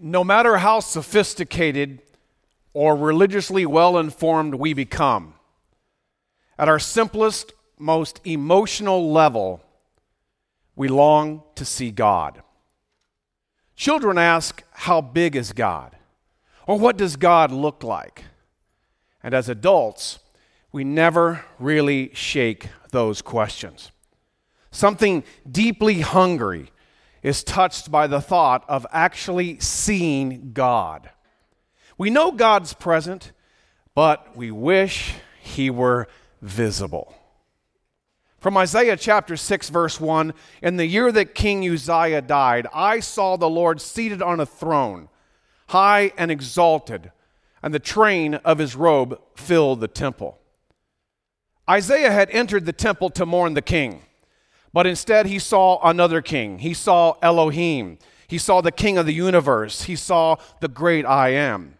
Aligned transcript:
No 0.00 0.22
matter 0.22 0.58
how 0.58 0.80
sophisticated 0.80 2.02
or 2.72 2.96
religiously 2.96 3.66
well 3.66 3.98
informed 3.98 4.54
we 4.54 4.72
become, 4.72 5.34
at 6.58 6.68
our 6.68 6.78
simplest, 6.78 7.52
most 7.78 8.20
emotional 8.24 9.12
level, 9.12 9.62
we 10.76 10.88
long 10.88 11.42
to 11.56 11.64
see 11.64 11.90
God. 11.90 12.42
Children 13.74 14.18
ask, 14.18 14.62
How 14.72 15.00
big 15.00 15.36
is 15.36 15.52
God? 15.52 15.96
Or 16.66 16.78
what 16.78 16.96
does 16.96 17.16
God 17.16 17.50
look 17.50 17.82
like? 17.82 18.24
And 19.22 19.34
as 19.34 19.48
adults, 19.48 20.18
we 20.70 20.84
never 20.84 21.44
really 21.58 22.10
shake 22.14 22.68
those 22.90 23.22
questions. 23.22 23.90
Something 24.70 25.24
deeply 25.50 26.00
hungry 26.00 26.70
is 27.28 27.44
touched 27.44 27.90
by 27.90 28.06
the 28.06 28.22
thought 28.22 28.64
of 28.68 28.86
actually 28.90 29.60
seeing 29.60 30.52
God. 30.54 31.10
We 31.98 32.08
know 32.08 32.32
God's 32.32 32.72
present, 32.72 33.32
but 33.94 34.34
we 34.34 34.50
wish 34.50 35.12
he 35.42 35.68
were 35.68 36.08
visible. 36.40 37.14
From 38.38 38.56
Isaiah 38.56 38.96
chapter 38.96 39.36
6, 39.36 39.68
verse 39.68 40.00
1 40.00 40.32
In 40.62 40.78
the 40.78 40.86
year 40.86 41.12
that 41.12 41.34
King 41.34 41.68
Uzziah 41.68 42.22
died, 42.22 42.66
I 42.72 43.00
saw 43.00 43.36
the 43.36 43.50
Lord 43.50 43.82
seated 43.82 44.22
on 44.22 44.40
a 44.40 44.46
throne, 44.46 45.10
high 45.66 46.12
and 46.16 46.30
exalted, 46.30 47.12
and 47.62 47.74
the 47.74 47.78
train 47.78 48.36
of 48.36 48.56
his 48.56 48.74
robe 48.74 49.20
filled 49.36 49.80
the 49.80 49.88
temple. 49.88 50.38
Isaiah 51.68 52.10
had 52.10 52.30
entered 52.30 52.64
the 52.64 52.72
temple 52.72 53.10
to 53.10 53.26
mourn 53.26 53.52
the 53.52 53.60
king. 53.60 54.04
But 54.72 54.86
instead, 54.86 55.26
he 55.26 55.38
saw 55.38 55.80
another 55.82 56.20
king. 56.20 56.58
He 56.58 56.74
saw 56.74 57.14
Elohim. 57.22 57.98
He 58.26 58.38
saw 58.38 58.60
the 58.60 58.72
king 58.72 58.98
of 58.98 59.06
the 59.06 59.14
universe. 59.14 59.84
He 59.84 59.96
saw 59.96 60.36
the 60.60 60.68
great 60.68 61.06
I 61.06 61.30
am. 61.30 61.78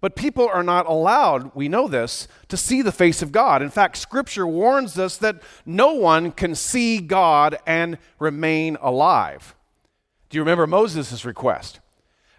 But 0.00 0.16
people 0.16 0.48
are 0.52 0.62
not 0.62 0.86
allowed, 0.86 1.54
we 1.54 1.66
know 1.66 1.88
this, 1.88 2.28
to 2.48 2.58
see 2.58 2.82
the 2.82 2.92
face 2.92 3.22
of 3.22 3.32
God. 3.32 3.62
In 3.62 3.70
fact, 3.70 3.96
Scripture 3.96 4.46
warns 4.46 4.98
us 4.98 5.16
that 5.16 5.42
no 5.64 5.94
one 5.94 6.30
can 6.30 6.54
see 6.54 7.00
God 7.00 7.56
and 7.66 7.96
remain 8.18 8.76
alive. 8.82 9.54
Do 10.28 10.36
you 10.36 10.42
remember 10.42 10.66
Moses' 10.66 11.24
request? 11.24 11.80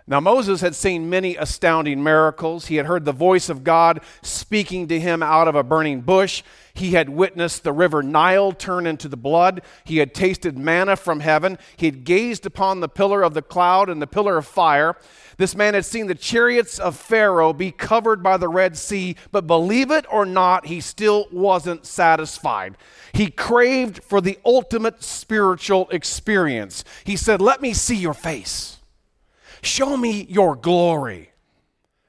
Now, 0.07 0.19
Moses 0.19 0.61
had 0.61 0.75
seen 0.75 1.09
many 1.09 1.35
astounding 1.35 2.03
miracles. 2.03 2.67
He 2.67 2.75
had 2.75 2.85
heard 2.85 3.05
the 3.05 3.11
voice 3.11 3.49
of 3.49 3.63
God 3.63 4.01
speaking 4.21 4.87
to 4.89 4.99
him 4.99 5.23
out 5.23 5.47
of 5.47 5.55
a 5.55 5.63
burning 5.63 6.01
bush. 6.01 6.43
He 6.75 6.91
had 6.91 7.09
witnessed 7.09 7.63
the 7.63 7.73
river 7.73 8.03
Nile 8.03 8.51
turn 8.51 8.85
into 8.85 9.07
the 9.07 9.17
blood. 9.17 9.63
He 9.83 9.97
had 9.97 10.13
tasted 10.13 10.59
manna 10.59 10.95
from 10.95 11.21
heaven. 11.21 11.57
He 11.75 11.87
had 11.87 12.03
gazed 12.03 12.45
upon 12.45 12.81
the 12.81 12.87
pillar 12.89 13.23
of 13.23 13.33
the 13.33 13.41
cloud 13.41 13.89
and 13.89 13.99
the 13.99 14.05
pillar 14.05 14.37
of 14.37 14.45
fire. 14.45 14.95
This 15.37 15.55
man 15.55 15.73
had 15.73 15.85
seen 15.85 16.05
the 16.05 16.13
chariots 16.13 16.77
of 16.77 16.95
Pharaoh 16.95 17.51
be 17.51 17.71
covered 17.71 18.21
by 18.21 18.37
the 18.37 18.47
Red 18.47 18.77
Sea, 18.77 19.15
but 19.31 19.47
believe 19.47 19.89
it 19.89 20.05
or 20.11 20.25
not, 20.25 20.67
he 20.67 20.81
still 20.81 21.27
wasn't 21.31 21.83
satisfied. 21.83 22.77
He 23.11 23.31
craved 23.31 24.03
for 24.03 24.21
the 24.21 24.37
ultimate 24.45 25.01
spiritual 25.01 25.89
experience. 25.89 26.83
He 27.03 27.15
said, 27.15 27.41
Let 27.41 27.59
me 27.59 27.73
see 27.73 27.95
your 27.95 28.13
face. 28.13 28.74
Show 29.65 29.97
me 29.97 30.25
your 30.29 30.55
glory. 30.55 31.31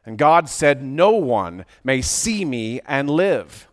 And 0.04 0.18
God 0.18 0.48
said, 0.48 0.82
No 0.82 1.12
one 1.12 1.64
may 1.82 2.02
see 2.02 2.44
me 2.44 2.80
and 2.86 3.10
live. 3.10 3.68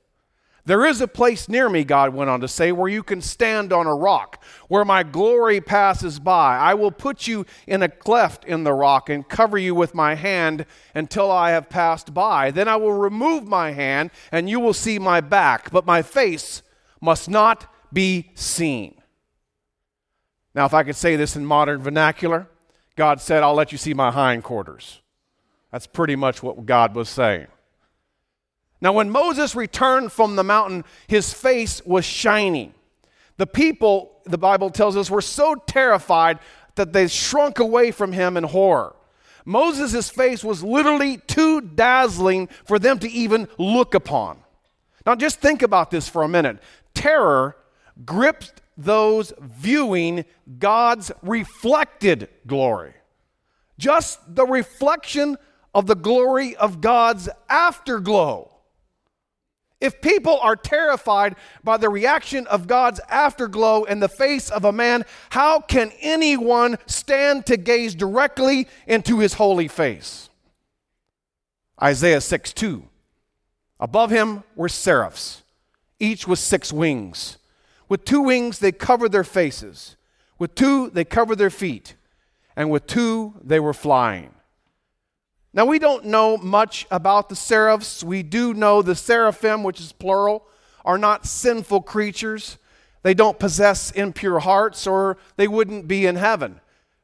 There 0.66 0.86
is 0.86 1.02
a 1.02 1.10
place 1.10 1.50
near 1.50 1.68
me, 1.68 1.84
God 1.84 2.14
went 2.14 2.30
on 2.30 2.40
to 2.40 2.48
say, 2.48 2.72
where 2.72 2.88
you 2.88 3.04
can 3.04 3.22
stand 3.22 3.74
on 3.74 3.86
a 3.86 3.94
rock, 3.94 4.42
where 4.70 4.86
my 4.86 5.04
glory 5.04 5.60
passes 5.60 6.20
by. 6.20 6.58
I 6.58 6.74
will 6.74 6.92
put 6.92 7.28
you 7.28 7.46
in 7.68 7.84
a 7.84 7.90
cleft 7.90 8.46
in 8.46 8.64
the 8.64 8.74
rock 8.74 9.10
and 9.10 9.28
cover 9.28 9.58
you 9.58 9.76
with 9.76 9.94
my 9.94 10.16
hand 10.16 10.66
until 10.96 11.30
I 11.30 11.50
have 11.50 11.70
passed 11.70 12.14
by. 12.14 12.50
Then 12.50 12.70
I 12.70 12.78
will 12.78 12.94
remove 12.94 13.46
my 13.46 13.72
hand, 13.72 14.12
and 14.32 14.50
you 14.50 14.62
will 14.62 14.74
see 14.74 15.00
my 15.00 15.20
back, 15.20 15.70
but 15.70 15.86
my 15.86 16.02
face 16.02 16.62
must 17.02 17.30
not 17.30 17.70
be 17.92 18.32
seen. 18.34 18.96
Now, 20.56 20.66
if 20.66 20.74
I 20.74 20.84
could 20.84 20.96
say 20.96 21.18
this 21.18 21.36
in 21.36 21.46
modern 21.46 21.82
vernacular, 21.82 22.48
God 22.96 23.20
said, 23.22 23.44
I'll 23.44 23.56
let 23.56 23.72
you 23.72 23.78
see 23.78 23.94
my 23.94 24.12
hindquarters. 24.12 25.02
That's 25.72 25.88
pretty 25.88 26.16
much 26.16 26.44
what 26.44 26.66
God 26.66 26.96
was 26.96 27.10
saying. 27.10 27.48
Now, 28.80 28.94
when 28.94 29.10
Moses 29.10 29.56
returned 29.56 30.12
from 30.12 30.36
the 30.36 30.44
mountain, 30.44 30.84
his 31.08 31.34
face 31.34 31.84
was 31.86 32.06
shining. 32.06 32.74
The 33.38 33.48
people, 33.48 34.20
the 34.26 34.38
Bible 34.38 34.70
tells 34.70 34.98
us, 34.98 35.10
were 35.10 35.22
so 35.22 35.56
terrified 35.56 36.40
that 36.76 36.94
they 36.94 37.08
shrunk 37.08 37.60
away 37.60 37.92
from 37.92 38.12
him 38.12 38.38
in 38.38 38.44
horror. 38.44 38.96
Moses' 39.46 40.10
face 40.10 40.44
was 40.44 40.64
literally 40.64 41.18
too 41.18 41.62
dazzling 41.62 42.48
for 42.66 42.78
them 42.78 43.00
to 43.00 43.10
even 43.10 43.48
look 43.58 43.94
upon. 43.94 44.38
Now, 45.06 45.16
just 45.16 45.40
think 45.40 45.62
about 45.62 45.92
this 45.92 46.08
for 46.08 46.24
a 46.24 46.28
minute. 46.28 46.60
Terror 46.94 47.56
gripped 48.06 48.62
those 48.78 49.34
viewing 49.40 50.26
God's 50.60 51.12
reflected 51.22 52.30
glory. 52.48 52.94
Just 53.78 54.36
the 54.36 54.46
reflection 54.46 55.38
of 55.74 55.88
the 55.88 55.96
glory 55.96 56.56
of 56.56 56.82
God's 56.82 57.30
afterglow. 57.50 58.50
If 59.82 60.00
people 60.00 60.40
are 60.40 60.56
terrified 60.56 61.36
by 61.62 61.76
the 61.76 61.90
reaction 61.90 62.48
of 62.48 62.68
God's 62.68 63.02
afterglow 63.10 63.84
in 63.84 64.00
the 64.00 64.08
face 64.08 64.50
of 64.50 64.64
a 64.64 64.72
man, 64.72 65.04
how 65.30 65.60
can 65.60 65.92
anyone 66.00 66.78
stand 66.86 67.46
to 67.48 67.58
gaze 67.58 67.94
directly 67.94 68.70
into 68.88 69.20
his 69.20 69.34
holy 69.34 69.68
face? 69.68 70.30
Isaiah 71.82 72.22
6 72.22 72.54
2. 72.54 72.84
Above 73.78 74.10
him 74.10 74.44
were 74.56 74.70
seraphs, 74.70 75.44
each 76.00 76.26
with 76.26 76.40
six 76.40 76.72
wings. 76.72 77.38
With 77.94 78.06
two 78.06 78.22
wings 78.22 78.58
they 78.58 78.72
covered 78.72 79.12
their 79.12 79.24
faces, 79.24 79.98
with 80.40 80.56
two 80.56 80.90
they 80.90 81.06
covered 81.06 81.38
their 81.38 81.52
feet, 81.52 81.94
and 82.56 82.72
with 82.72 82.88
two 82.88 83.36
they 83.44 83.60
were 83.60 83.72
flying. 83.72 84.34
Now, 85.54 85.66
we 85.66 85.78
don't 85.78 86.06
know 86.06 86.38
much 86.38 86.88
about 86.90 87.30
the 87.30 87.36
seraphs. 87.36 88.04
We 88.04 88.24
do 88.24 88.56
know 88.56 88.82
the 88.82 88.96
seraphim, 88.96 89.62
which 89.62 89.80
is 89.80 89.92
plural, 89.92 90.44
are 90.84 90.98
not 90.98 91.28
sinful 91.28 91.82
creatures. 91.82 92.58
They 93.04 93.14
don't 93.14 93.38
possess 93.38 93.92
impure 93.92 94.40
hearts, 94.40 94.88
or 94.88 95.20
they 95.36 95.48
wouldn't 95.48 95.88
be 95.88 96.08
in 96.08 96.16
heaven. 96.16 96.62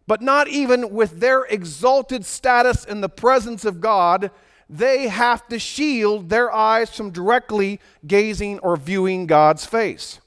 But 0.07 0.23
not 0.23 0.47
even 0.47 0.89
with 0.89 1.19
their 1.19 1.43
exalted 1.43 2.25
status 2.25 2.83
in 2.83 3.01
the 3.01 3.09
presence 3.09 3.63
of 3.63 3.79
God, 3.79 4.31
they 4.67 5.07
have 5.09 5.47
to 5.49 5.59
shield 5.59 6.29
their 6.29 6.51
eyes 6.51 6.89
from 6.89 7.11
directly 7.11 7.79
gazing 8.07 8.57
or 8.61 8.75
viewing 8.75 9.27
God's 9.27 9.67
face. 9.67 10.19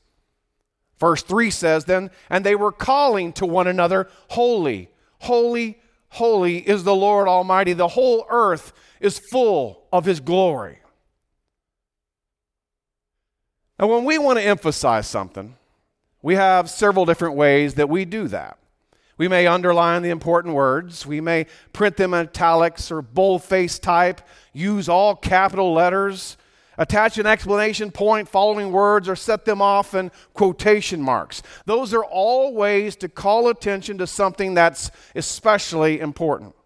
Verse 1.02 1.24
3 1.24 1.50
says, 1.50 1.84
Then, 1.86 2.12
and 2.30 2.46
they 2.46 2.54
were 2.54 2.70
calling 2.70 3.32
to 3.32 3.44
one 3.44 3.66
another, 3.66 4.08
Holy, 4.28 4.88
holy, 5.18 5.80
Holy 6.10 6.58
is 6.58 6.84
the 6.84 6.94
Lord 6.94 7.26
Almighty. 7.26 7.72
The 7.72 7.88
whole 7.88 8.24
earth 8.30 8.72
is 9.00 9.18
full 9.18 9.82
of 9.92 10.04
His 10.04 10.20
glory. 10.20 10.78
And 13.80 13.90
when 13.90 14.04
we 14.04 14.16
want 14.16 14.38
to 14.38 14.44
emphasize 14.44 15.08
something, 15.08 15.56
we 16.22 16.36
have 16.36 16.70
several 16.70 17.04
different 17.04 17.34
ways 17.34 17.74
that 17.74 17.88
we 17.88 18.04
do 18.04 18.28
that. 18.28 18.56
We 19.18 19.26
may 19.26 19.48
underline 19.48 20.02
the 20.02 20.10
important 20.10 20.54
words. 20.54 21.04
We 21.04 21.20
may 21.20 21.46
print 21.72 21.96
them 21.96 22.14
in 22.14 22.28
italics 22.28 22.92
or 22.92 23.02
boldface 23.02 23.80
type, 23.80 24.20
use 24.52 24.88
all 24.88 25.16
capital 25.16 25.72
letters, 25.72 26.36
Attach 26.82 27.16
an 27.16 27.28
explanation 27.28 27.92
point 27.92 28.28
following 28.28 28.72
words 28.72 29.08
or 29.08 29.14
set 29.14 29.44
them 29.44 29.62
off 29.62 29.94
in 29.94 30.10
quotation 30.34 31.00
marks. 31.00 31.40
Those 31.64 31.94
are 31.94 32.02
all 32.02 32.54
ways 32.54 32.96
to 32.96 33.08
call 33.08 33.46
attention 33.46 33.98
to 33.98 34.06
something 34.08 34.54
that's 34.54 34.90
especially 35.14 36.00
important. 36.00 36.56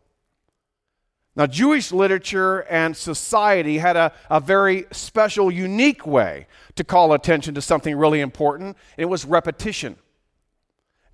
Now, 1.37 1.45
Jewish 1.47 1.93
literature 1.93 2.61
and 2.61 2.97
society 2.97 3.77
had 3.77 3.99
a, 3.99 4.11
a 4.31 4.41
very 4.41 4.87
special, 4.91 5.51
unique 5.51 6.07
way 6.07 6.47
to 6.77 6.83
call 6.83 7.13
attention 7.13 7.55
to 7.55 7.61
something 7.61 7.95
really 7.95 8.23
important. 8.23 8.79
It 8.97 9.11
was 9.11 9.27
repetition. 9.27 9.97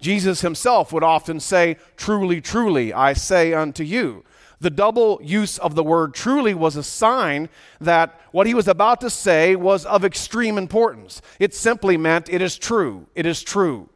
Jesus 0.01 0.43
himself 0.43 0.93
would 0.93 1.03
often 1.03 1.41
say, 1.41 1.77
Truly, 1.97 2.41
truly, 2.41 2.93
I 2.93 3.15
say 3.15 3.53
unto 3.53 3.83
you. 3.83 4.23
The 4.63 4.71
double 4.71 5.19
use 5.21 5.59
of 5.59 5.75
the 5.75 5.83
word 5.83 6.15
truly 6.15 6.55
was 6.55 6.77
a 6.77 6.85
sign 6.85 7.49
that 7.81 8.21
what 8.31 8.47
he 8.47 8.55
was 8.55 8.69
about 8.69 9.01
to 9.01 9.11
say 9.11 9.57
was 9.57 9.85
of 9.85 10.05
extreme 10.05 10.57
importance. 10.57 11.21
It 11.41 11.53
simply 11.53 11.97
meant 11.97 12.29
it 12.29 12.41
is 12.41 12.57
true. 12.57 13.09
It 13.17 13.27
is 13.27 13.43
true. 13.43 13.89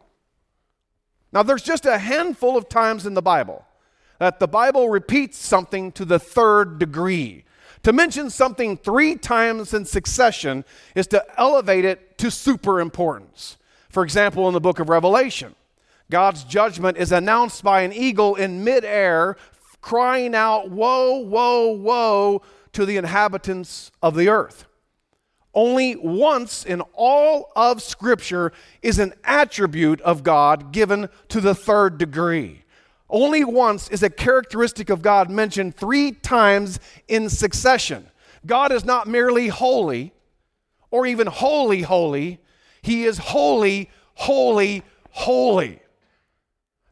Now, 1.32 1.44
there's 1.44 1.62
just 1.62 1.86
a 1.86 1.98
handful 1.98 2.56
of 2.56 2.68
times 2.68 3.06
in 3.06 3.14
the 3.14 3.22
Bible 3.22 3.64
that 4.18 4.40
the 4.40 4.48
Bible 4.48 4.88
repeats 4.88 5.38
something 5.38 5.92
to 5.92 6.04
the 6.04 6.18
third 6.18 6.80
degree. 6.80 7.44
To 7.84 7.92
mention 7.92 8.28
something 8.28 8.76
three 8.76 9.14
times 9.14 9.72
in 9.72 9.84
succession 9.84 10.64
is 10.96 11.06
to 11.08 11.24
elevate 11.38 11.84
it 11.84 12.18
to 12.18 12.28
super 12.32 12.80
importance. 12.80 13.56
For 13.88 14.02
example, 14.02 14.48
in 14.48 14.54
the 14.54 14.60
book 14.60 14.80
of 14.80 14.88
Revelation, 14.88 15.54
God's 16.10 16.44
judgment 16.44 16.96
is 16.96 17.12
announced 17.12 17.62
by 17.62 17.82
an 17.82 17.92
eagle 17.92 18.34
in 18.34 18.64
midair 18.64 19.36
crying 19.86 20.34
out, 20.34 20.68
Woe, 20.68 21.18
woe, 21.18 21.70
woe 21.70 22.42
to 22.72 22.84
the 22.84 22.96
inhabitants 22.96 23.92
of 24.02 24.16
the 24.16 24.28
earth. 24.28 24.66
Only 25.54 25.94
once 25.94 26.66
in 26.66 26.80
all 26.92 27.52
of 27.54 27.80
Scripture 27.80 28.52
is 28.82 28.98
an 28.98 29.14
attribute 29.22 30.00
of 30.00 30.24
God 30.24 30.72
given 30.72 31.08
to 31.28 31.40
the 31.40 31.54
third 31.54 31.98
degree. 31.98 32.64
Only 33.08 33.44
once 33.44 33.88
is 33.88 34.02
a 34.02 34.10
characteristic 34.10 34.90
of 34.90 35.02
God 35.02 35.30
mentioned 35.30 35.76
three 35.76 36.10
times 36.10 36.80
in 37.06 37.30
succession. 37.30 38.08
God 38.44 38.72
is 38.72 38.84
not 38.84 39.06
merely 39.06 39.46
holy 39.46 40.12
or 40.90 41.06
even 41.06 41.28
holy, 41.28 41.82
holy. 41.82 42.40
He 42.82 43.04
is 43.04 43.18
holy, 43.18 43.90
holy, 44.14 44.82
holy. 45.10 45.78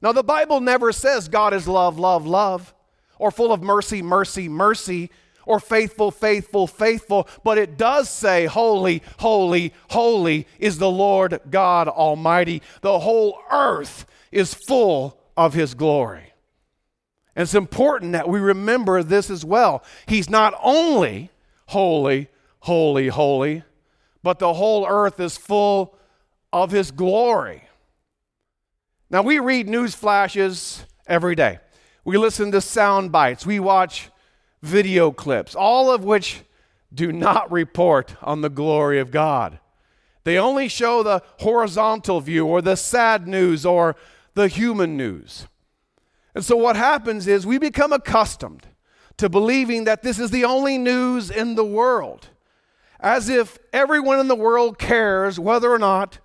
Now, 0.01 0.13
the 0.13 0.23
Bible 0.23 0.61
never 0.61 0.93
says 0.93 1.27
God 1.27 1.53
is 1.53 1.67
love, 1.67 1.99
love, 1.99 2.25
love, 2.25 2.73
or 3.19 3.31
full 3.31 3.53
of 3.53 3.63
mercy, 3.63 4.03
mercy, 4.03 4.49
mercy, 4.49 5.11
or 5.47 5.61
faithful, 5.61 6.11
faithful, 6.11 6.67
faithful, 6.67 7.29
but 7.43 7.59
it 7.59 7.77
does 7.77 8.09
say, 8.09 8.47
Holy, 8.47 9.03
holy, 9.19 9.73
holy 9.91 10.47
is 10.59 10.79
the 10.79 10.91
Lord 10.91 11.41
God 11.51 11.89
Almighty. 11.89 12.63
The 12.81 12.99
whole 12.99 13.39
earth 13.51 14.07
is 14.33 14.55
full 14.55 15.21
of 15.37 15.55
His 15.55 15.75
glory. 15.75 16.33
And 17.37 17.43
it's 17.43 17.55
important 17.55 18.13
that 18.13 18.29
we 18.29 18.39
remember 18.39 19.03
this 19.03 19.29
as 19.29 19.45
well. 19.45 19.83
He's 20.07 20.31
not 20.31 20.55
only 20.63 21.31
holy, 21.67 22.29
holy, 22.61 23.09
holy, 23.09 23.65
but 24.23 24.39
the 24.39 24.55
whole 24.55 24.87
earth 24.89 25.21
is 25.21 25.37
full 25.37 25.97
of 26.53 26.71
His 26.71 26.91
glory. 26.91 27.65
Now, 29.11 29.23
we 29.23 29.39
read 29.39 29.69
news 29.69 29.95
flashes 29.95 30.85
every 31.07 31.35
day. 31.35 31.59
We 32.05 32.19
listen 32.19 32.53
to 32.53 32.61
sound 32.61 33.13
bites. 33.13 33.47
We 33.47 33.59
watch 33.59 34.11
video 34.63 35.11
clips, 35.11 35.55
all 35.55 35.91
of 35.91 36.05
which 36.05 36.43
do 36.93 37.13
not 37.13 37.51
report 37.51 38.15
on 38.23 38.41
the 38.41 38.51
glory 38.51 38.99
of 39.01 39.11
God. 39.11 39.59
They 40.25 40.39
only 40.39 40.69
show 40.69 41.03
the 41.03 41.23
horizontal 41.41 42.21
view 42.21 42.47
or 42.47 42.63
the 42.63 42.77
sad 42.77 43.27
news 43.27 43.67
or 43.67 43.97
the 44.35 44.49
human 44.49 44.97
news. 44.97 45.47
And 46.35 46.45
so 46.45 46.57
what 46.57 46.77
happens 46.77 47.27
is 47.27 47.47
we 47.47 47.59
become 47.59 47.93
accustomed 47.93 48.67
to 49.17 49.29
believing 49.29 49.85
that 49.85 50.03
this 50.03 50.19
is 50.19 50.31
the 50.31 50.45
only 50.45 50.77
news 50.77 51.31
in 51.31 51.55
the 51.55 51.65
world, 51.65 52.29
as 53.01 53.29
if 53.29 53.59
everyone 53.73 54.19
in 54.19 54.29
the 54.29 54.35
world 54.35 54.79
cares 54.79 55.39
whether 55.39 55.71
or 55.71 55.79
not 55.79 56.19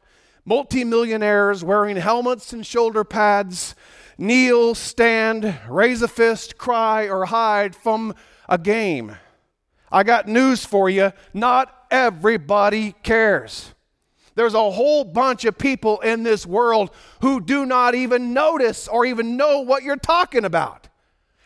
multimillionaires 0.46 1.64
wearing 1.64 1.98
helmets 1.98 2.52
and 2.52 2.66
shoulder 2.66 3.04
pads 3.04 3.76
kneel, 4.20 4.76
stand, 4.76 5.58
raise 5.68 6.02
a 6.02 6.08
fist, 6.08 6.58
cry, 6.58 7.08
or 7.08 7.26
hide 7.26 7.76
from 7.76 8.14
a 8.48 8.58
game. 8.58 9.16
I 9.92 10.04
got 10.04 10.28
news 10.28 10.66
for 10.66 10.90
you 10.90 11.14
not 11.34 11.74
everybody 11.90 12.94
cares. 13.04 13.74
There's 14.36 14.54
a 14.54 14.72
whole 14.72 15.04
bunch 15.04 15.44
of 15.46 15.58
people 15.58 16.00
in 16.02 16.24
this 16.24 16.46
world 16.46 16.92
who 17.22 17.42
do 17.42 17.66
not 17.66 17.96
even 17.96 18.34
notice 18.34 18.88
or 18.88 19.06
even 19.06 19.36
know 19.36 19.62
what 19.62 19.84
you're 19.84 19.98
talking 19.98 20.46
about. 20.46 20.88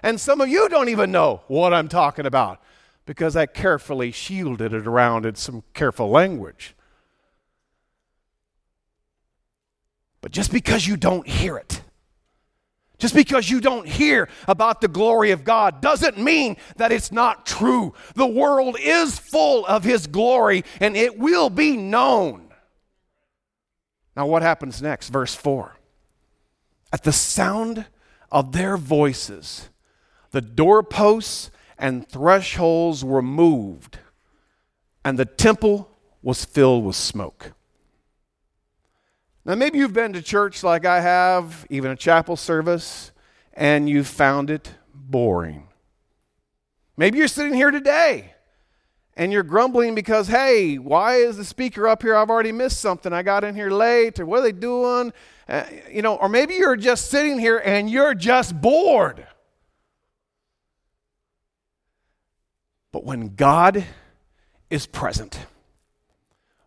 And 0.04 0.19
some 0.19 0.42
of 0.42 0.50
you 0.50 0.68
don't 0.69 0.90
even 0.90 1.12
know 1.12 1.42
what 1.48 1.74
I'm 1.74 1.88
talking 1.88 2.26
about 2.26 2.62
because 3.06 3.36
I 3.36 3.46
carefully 3.46 4.12
shielded 4.12 4.74
it 4.74 4.86
around 4.86 5.26
in 5.26 5.36
some 5.36 5.64
careful 5.74 6.10
language. 6.10 6.76
But 10.22 10.31
just 10.31 10.52
because 10.52 10.86
you 10.86 10.96
don't 10.96 11.28
hear 11.28 11.58
it, 11.58 11.81
just 13.04 13.16
because 13.16 13.50
you 13.50 13.60
don't 13.60 13.86
hear 13.86 14.30
about 14.48 14.80
the 14.80 14.88
glory 14.88 15.32
of 15.32 15.44
God 15.44 15.82
doesn't 15.82 16.18
mean 16.18 16.56
that 16.78 16.94
it's 16.94 17.12
not 17.12 17.46
true. 17.46 17.94
The 18.16 18.26
world 18.26 18.78
is 18.80 19.20
full 19.20 19.66
of 19.66 19.84
His 19.84 20.08
glory 20.08 20.64
and 20.80 20.96
it 20.96 21.20
will 21.20 21.50
be 21.50 21.76
known. 21.76 22.54
Now, 24.16 24.28
what 24.28 24.42
happens 24.42 24.82
next? 24.82 25.10
Verse 25.10 25.36
4. 25.36 25.76
At 26.94 27.04
the 27.04 27.12
sound 27.12 27.88
of 28.32 28.54
their 28.54 28.78
voices, 28.78 29.68
the 30.32 30.40
doorposts 30.40 31.52
and 31.78 32.08
thresholds 32.08 33.04
were 33.04 33.22
moved, 33.22 34.00
and 35.04 35.20
the 35.20 35.26
temple 35.26 35.90
was 36.22 36.46
filled 36.46 36.86
with 36.86 36.96
smoke. 36.96 37.52
Now, 39.45 39.56
maybe 39.56 39.78
you've 39.78 39.94
been 39.94 40.13
to 40.13 40.22
church 40.22 40.63
like 40.63 40.86
I 40.86 41.01
have, 41.01 41.68
even 41.69 41.92
a 41.92 41.98
chapel 41.98 42.38
service, 42.38 43.12
and 43.54 43.90
you 43.90 44.06
found 44.06 44.50
it 44.50 44.74
boring. 44.94 45.68
Maybe 46.95 47.18
you're 47.18 47.28
sitting 47.28 47.54
here 47.54 47.72
today 47.72 48.34
and 49.18 49.34
you're 49.34 49.44
grumbling 49.44 49.95
because, 49.95 50.28
hey, 50.28 50.78
why 50.78 51.16
is 51.16 51.36
the 51.36 51.44
speaker 51.44 51.88
up 51.88 52.01
here? 52.04 52.16
I've 52.16 52.30
already 52.30 52.54
missed 52.54 52.80
something. 52.80 53.12
I 53.12 53.22
got 53.22 53.44
in 53.44 53.54
here 53.54 53.69
late, 53.69 54.19
or 54.19 54.25
what 54.25 54.40
are 54.40 54.44
they 54.44 54.51
doing? 54.54 55.12
Uh, 55.50 55.66
you 55.92 56.01
know, 56.01 56.16
or 56.16 56.30
maybe 56.30 56.54
you're 56.54 56.78
just 56.78 57.10
sitting 57.10 57.38
here 57.38 57.57
and 57.57 57.90
you're 57.90 58.13
just 58.13 58.60
bored. 58.60 59.28
But 62.94 63.04
when 63.04 63.36
God 63.36 63.84
is 64.69 64.86
present, 64.86 65.38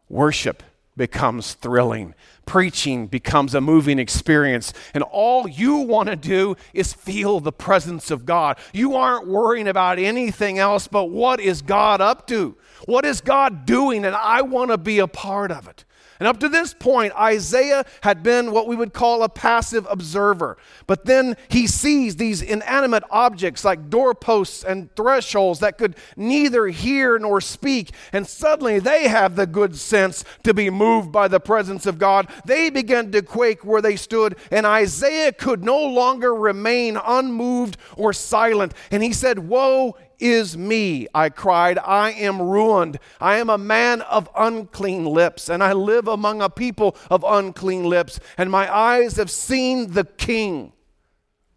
worship 0.08 0.62
becomes 0.96 1.54
thrilling. 1.54 2.14
Preaching 2.46 3.06
becomes 3.06 3.54
a 3.54 3.60
moving 3.60 3.98
experience. 3.98 4.72
And 4.94 5.02
all 5.02 5.48
you 5.48 5.76
want 5.78 6.08
to 6.08 6.16
do 6.16 6.56
is 6.72 6.93
feel 6.93 7.40
the 7.40 7.52
presence 7.52 8.10
of 8.10 8.25
God. 8.25 8.58
You 8.72 8.94
aren't 8.96 9.26
worrying 9.26 9.69
about 9.69 9.98
anything 9.98 10.58
else 10.58 10.87
but 10.87 11.06
what 11.06 11.40
is 11.40 11.62
God 11.62 12.00
up 12.00 12.26
to? 12.28 12.56
What 12.87 13.04
is 13.04 13.20
God 13.20 13.66
doing? 13.66 14.04
And 14.04 14.14
I 14.14 14.43
want 14.43 14.70
to 14.70 14.78
be 14.78 14.98
a 14.98 15.08
part 15.08 15.50
of 15.50 15.69
it. 15.69 15.84
And 16.18 16.26
up 16.26 16.40
to 16.40 16.48
this 16.48 16.74
point, 16.74 17.14
Isaiah 17.14 17.84
had 18.02 18.22
been 18.22 18.52
what 18.52 18.66
we 18.66 18.76
would 18.76 18.92
call 18.92 19.22
a 19.22 19.28
passive 19.28 19.86
observer. 19.90 20.56
But 20.86 21.04
then 21.04 21.36
he 21.48 21.66
sees 21.66 22.16
these 22.16 22.42
inanimate 22.42 23.04
objects 23.10 23.64
like 23.64 23.90
doorposts 23.90 24.64
and 24.64 24.94
thresholds 24.94 25.60
that 25.60 25.78
could 25.78 25.96
neither 26.16 26.68
hear 26.68 27.18
nor 27.18 27.40
speak. 27.40 27.92
And 28.12 28.26
suddenly 28.26 28.78
they 28.78 29.08
have 29.08 29.36
the 29.36 29.46
good 29.46 29.76
sense 29.76 30.24
to 30.44 30.54
be 30.54 30.70
moved 30.70 31.12
by 31.12 31.28
the 31.28 31.40
presence 31.40 31.86
of 31.86 31.98
God. 31.98 32.28
They 32.44 32.70
began 32.70 33.10
to 33.12 33.22
quake 33.22 33.64
where 33.64 33.82
they 33.82 33.96
stood, 33.96 34.36
and 34.50 34.66
Isaiah 34.66 35.32
could 35.32 35.64
no 35.64 35.78
longer 35.78 36.35
remain 36.35 36.96
unmoved 36.96 37.76
or 37.96 38.12
silent. 38.12 38.75
And 38.90 39.02
he 39.02 39.12
said, 39.12 39.38
Woe 39.38 39.96
is 40.18 40.56
me, 40.56 41.06
I 41.14 41.28
cried. 41.28 41.78
I 41.78 42.12
am 42.12 42.40
ruined. 42.40 42.99
I 43.20 43.37
am 43.37 43.50
a 43.50 43.58
man 43.58 44.02
of 44.02 44.28
unclean 44.37 45.04
lips, 45.04 45.49
and 45.49 45.62
I 45.62 45.73
live 45.73 46.08
among 46.08 46.42
a 46.42 46.50
people 46.50 46.96
of 47.11 47.25
unclean 47.26 47.85
lips, 47.85 48.20
and 48.37 48.50
my 48.50 48.75
eyes 48.75 49.16
have 49.16 49.30
seen 49.30 49.92
the 49.92 50.04
King, 50.04 50.73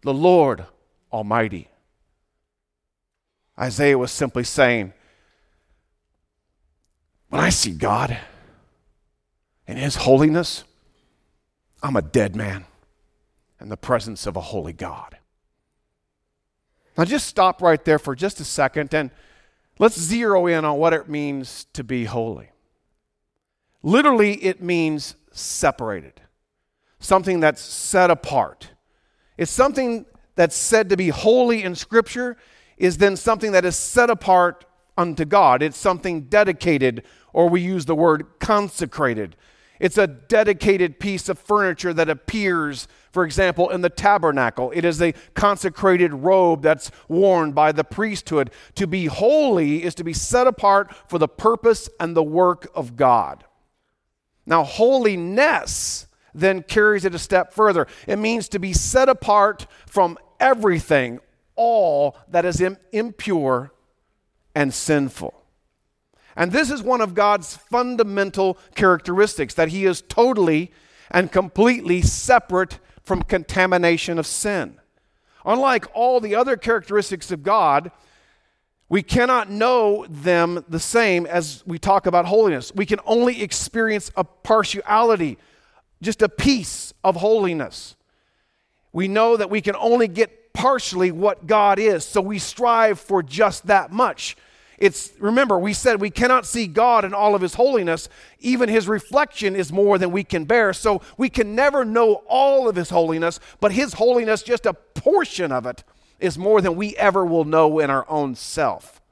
the 0.02 0.14
Lord 0.14 0.64
Almighty. 1.12 1.68
Isaiah 3.58 3.98
was 3.98 4.10
simply 4.10 4.44
saying, 4.44 4.92
When 7.28 7.40
I 7.40 7.50
see 7.50 7.72
God 7.72 8.18
in 9.66 9.76
His 9.76 9.96
holiness, 9.96 10.64
I'm 11.82 11.96
a 11.96 12.02
dead 12.02 12.34
man 12.34 12.64
in 13.60 13.68
the 13.68 13.76
presence 13.76 14.26
of 14.26 14.36
a 14.36 14.40
holy 14.40 14.72
God. 14.72 15.18
Now, 16.96 17.04
just 17.04 17.26
stop 17.26 17.62
right 17.62 17.82
there 17.84 17.98
for 17.98 18.14
just 18.14 18.40
a 18.40 18.44
second 18.44 18.92
and 18.94 19.10
let's 19.78 19.98
zero 19.98 20.46
in 20.46 20.64
on 20.64 20.78
what 20.78 20.92
it 20.92 21.08
means 21.08 21.66
to 21.72 21.82
be 21.82 22.04
holy. 22.04 22.50
Literally, 23.82 24.34
it 24.44 24.62
means 24.62 25.14
separated, 25.32 26.20
something 26.98 27.40
that's 27.40 27.62
set 27.62 28.10
apart. 28.10 28.70
It's 29.38 29.50
something 29.50 30.04
that's 30.34 30.56
said 30.56 30.90
to 30.90 30.96
be 30.96 31.08
holy 31.08 31.62
in 31.62 31.74
Scripture, 31.74 32.36
is 32.76 32.98
then 32.98 33.16
something 33.16 33.52
that 33.52 33.64
is 33.64 33.76
set 33.76 34.10
apart 34.10 34.64
unto 34.98 35.24
God. 35.24 35.62
It's 35.62 35.78
something 35.78 36.22
dedicated, 36.22 37.04
or 37.32 37.48
we 37.48 37.60
use 37.60 37.86
the 37.86 37.94
word 37.94 38.26
consecrated. 38.38 39.36
It's 39.80 39.96
a 39.96 40.06
dedicated 40.06 41.00
piece 41.00 41.30
of 41.30 41.38
furniture 41.38 41.94
that 41.94 42.10
appears, 42.10 42.86
for 43.12 43.24
example, 43.24 43.70
in 43.70 43.80
the 43.80 43.88
tabernacle. 43.88 44.70
It 44.74 44.84
is 44.84 45.00
a 45.00 45.14
consecrated 45.34 46.12
robe 46.12 46.62
that's 46.62 46.90
worn 47.08 47.52
by 47.52 47.72
the 47.72 47.82
priesthood. 47.82 48.50
To 48.74 48.86
be 48.86 49.06
holy 49.06 49.82
is 49.82 49.94
to 49.96 50.04
be 50.04 50.12
set 50.12 50.46
apart 50.46 50.94
for 51.08 51.18
the 51.18 51.26
purpose 51.26 51.88
and 51.98 52.14
the 52.14 52.22
work 52.22 52.70
of 52.74 52.94
God. 52.94 53.44
Now, 54.44 54.64
holiness 54.64 56.06
then 56.34 56.62
carries 56.62 57.06
it 57.06 57.14
a 57.14 57.18
step 57.18 57.52
further. 57.52 57.86
It 58.06 58.18
means 58.18 58.50
to 58.50 58.58
be 58.58 58.74
set 58.74 59.08
apart 59.08 59.66
from 59.86 60.18
everything, 60.38 61.20
all 61.56 62.18
that 62.28 62.44
is 62.44 62.62
impure 62.92 63.72
and 64.54 64.74
sinful. 64.74 65.39
And 66.36 66.52
this 66.52 66.70
is 66.70 66.82
one 66.82 67.00
of 67.00 67.14
God's 67.14 67.56
fundamental 67.56 68.58
characteristics 68.74 69.54
that 69.54 69.68
He 69.68 69.84
is 69.84 70.02
totally 70.02 70.72
and 71.10 71.32
completely 71.32 72.02
separate 72.02 72.78
from 73.02 73.22
contamination 73.22 74.18
of 74.18 74.26
sin. 74.26 74.78
Unlike 75.44 75.86
all 75.94 76.20
the 76.20 76.34
other 76.34 76.56
characteristics 76.56 77.30
of 77.32 77.42
God, 77.42 77.90
we 78.88 79.02
cannot 79.02 79.50
know 79.50 80.04
them 80.08 80.64
the 80.68 80.80
same 80.80 81.24
as 81.26 81.62
we 81.66 81.78
talk 81.78 82.06
about 82.06 82.26
holiness. 82.26 82.72
We 82.74 82.86
can 82.86 82.98
only 83.06 83.40
experience 83.40 84.10
a 84.16 84.24
partiality, 84.24 85.38
just 86.02 86.22
a 86.22 86.28
piece 86.28 86.92
of 87.04 87.16
holiness. 87.16 87.94
We 88.92 89.06
know 89.06 89.36
that 89.36 89.48
we 89.48 89.60
can 89.60 89.76
only 89.76 90.08
get 90.08 90.52
partially 90.52 91.12
what 91.12 91.46
God 91.46 91.78
is, 91.78 92.04
so 92.04 92.20
we 92.20 92.40
strive 92.40 92.98
for 92.98 93.22
just 93.22 93.68
that 93.68 93.92
much. 93.92 94.36
It's 94.80 95.12
remember, 95.18 95.58
we 95.58 95.74
said 95.74 96.00
we 96.00 96.10
cannot 96.10 96.46
see 96.46 96.66
God 96.66 97.04
in 97.04 97.12
all 97.12 97.34
of 97.34 97.42
his 97.42 97.54
holiness. 97.54 98.08
Even 98.38 98.70
his 98.70 98.88
reflection 98.88 99.54
is 99.54 99.70
more 99.70 99.98
than 99.98 100.10
we 100.10 100.24
can 100.24 100.46
bear. 100.46 100.72
So 100.72 101.02
we 101.18 101.28
can 101.28 101.54
never 101.54 101.84
know 101.84 102.22
all 102.26 102.66
of 102.66 102.76
his 102.76 102.88
holiness, 102.88 103.38
but 103.60 103.72
his 103.72 103.92
holiness, 103.92 104.42
just 104.42 104.64
a 104.64 104.72
portion 104.72 105.52
of 105.52 105.66
it, 105.66 105.84
is 106.18 106.38
more 106.38 106.62
than 106.62 106.76
we 106.76 106.96
ever 106.96 107.26
will 107.26 107.44
know 107.44 107.78
in 107.78 107.90
our 107.90 108.08
own 108.08 108.34
self. 108.34 109.02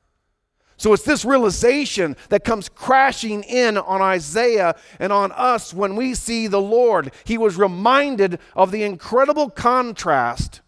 So 0.79 0.93
it's 0.93 1.03
this 1.03 1.25
realization 1.25 2.17
that 2.31 2.45
comes 2.45 2.69
crashing 2.69 3.43
in 3.43 3.77
on 3.77 4.01
Isaiah 4.01 4.75
and 4.99 5.13
on 5.13 5.33
us 5.33 5.75
when 5.75 5.97
we 5.97 6.15
see 6.15 6.47
the 6.47 6.61
Lord. 6.63 7.13
He 7.25 7.37
was 7.37 7.57
reminded 7.57 8.39
of 8.55 8.71
the 8.71 8.85
incredible 8.85 9.51
contrast 9.51 10.63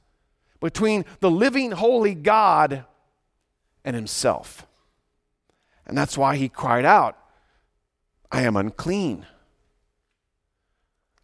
between 0.60 1.06
the 1.20 1.30
living, 1.30 1.70
holy 1.70 2.14
God 2.14 2.84
and 3.84 3.96
himself. 3.96 4.66
And 5.90 5.98
that's 5.98 6.16
why 6.16 6.36
he 6.36 6.48
cried 6.48 6.84
out, 6.84 7.18
I 8.30 8.42
am 8.42 8.54
unclean. 8.54 9.26